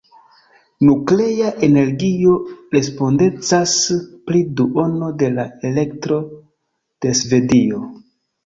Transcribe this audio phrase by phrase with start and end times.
[0.87, 2.33] Nuklea energio
[2.77, 3.75] respondecas
[4.31, 6.19] pri duono de la elektro
[7.07, 7.85] de Svedio.